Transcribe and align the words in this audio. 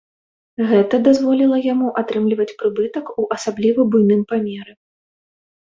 Гэта 0.71 0.95
дазволіла 1.07 1.57
яму 1.73 1.87
атрымліваць 2.01 2.49
прыбытак 2.63 3.13
у 3.25 3.27
асабліва 3.37 3.81
буйным 3.97 4.21
памеры. 4.33 4.73